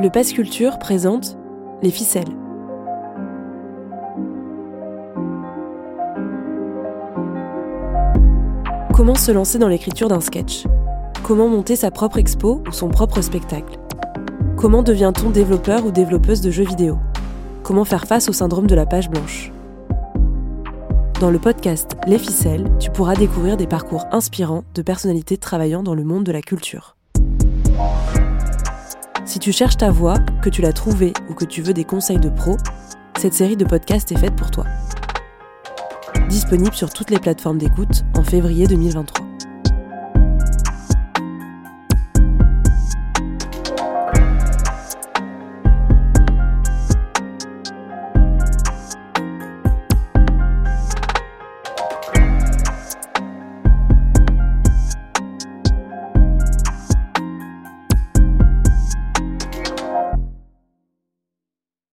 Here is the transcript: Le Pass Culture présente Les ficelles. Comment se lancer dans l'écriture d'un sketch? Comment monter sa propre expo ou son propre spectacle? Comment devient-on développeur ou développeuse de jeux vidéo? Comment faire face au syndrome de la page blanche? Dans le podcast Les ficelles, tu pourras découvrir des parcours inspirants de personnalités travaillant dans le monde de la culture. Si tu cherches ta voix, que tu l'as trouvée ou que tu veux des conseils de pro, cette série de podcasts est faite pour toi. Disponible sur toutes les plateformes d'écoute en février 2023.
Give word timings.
Le 0.00 0.08
Pass 0.08 0.32
Culture 0.32 0.78
présente 0.78 1.36
Les 1.82 1.90
ficelles. 1.90 2.24
Comment 8.94 9.14
se 9.14 9.30
lancer 9.30 9.58
dans 9.58 9.68
l'écriture 9.68 10.08
d'un 10.08 10.22
sketch? 10.22 10.64
Comment 11.22 11.48
monter 11.48 11.76
sa 11.76 11.90
propre 11.90 12.16
expo 12.16 12.62
ou 12.66 12.72
son 12.72 12.88
propre 12.88 13.20
spectacle? 13.20 13.78
Comment 14.56 14.82
devient-on 14.82 15.28
développeur 15.28 15.84
ou 15.84 15.90
développeuse 15.90 16.40
de 16.40 16.50
jeux 16.50 16.64
vidéo? 16.64 16.96
Comment 17.62 17.84
faire 17.84 18.06
face 18.06 18.30
au 18.30 18.32
syndrome 18.32 18.68
de 18.68 18.74
la 18.74 18.86
page 18.86 19.10
blanche? 19.10 19.52
Dans 21.20 21.30
le 21.30 21.38
podcast 21.38 21.98
Les 22.06 22.18
ficelles, 22.18 22.70
tu 22.78 22.90
pourras 22.90 23.16
découvrir 23.16 23.58
des 23.58 23.66
parcours 23.66 24.06
inspirants 24.12 24.64
de 24.74 24.80
personnalités 24.80 25.36
travaillant 25.36 25.82
dans 25.82 25.94
le 25.94 26.04
monde 26.04 26.24
de 26.24 26.32
la 26.32 26.40
culture. 26.40 26.96
Si 29.30 29.38
tu 29.38 29.52
cherches 29.52 29.76
ta 29.76 29.92
voix, 29.92 30.18
que 30.42 30.50
tu 30.50 30.60
l'as 30.60 30.72
trouvée 30.72 31.12
ou 31.28 31.34
que 31.34 31.44
tu 31.44 31.62
veux 31.62 31.72
des 31.72 31.84
conseils 31.84 32.18
de 32.18 32.28
pro, 32.28 32.56
cette 33.16 33.32
série 33.32 33.56
de 33.56 33.64
podcasts 33.64 34.10
est 34.10 34.18
faite 34.18 34.34
pour 34.34 34.50
toi. 34.50 34.64
Disponible 36.28 36.74
sur 36.74 36.92
toutes 36.92 37.10
les 37.10 37.20
plateformes 37.20 37.58
d'écoute 37.58 38.02
en 38.16 38.24
février 38.24 38.66
2023. 38.66 39.29